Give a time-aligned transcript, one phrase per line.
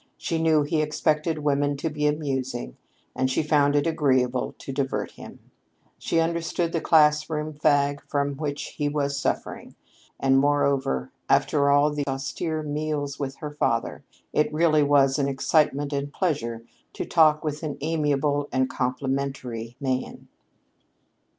[0.17, 2.75] She knew he expected women to be amusing,
[3.15, 5.51] and she found it agreeable to divert him.
[5.99, 9.75] She understood the classroom fag from which he was suffering;
[10.19, 14.03] and, moreover, after all those austere meals with her father,
[14.33, 19.75] it really was an excitement and a pleasure to talk with an amiable and complimentary
[19.79, 20.27] man.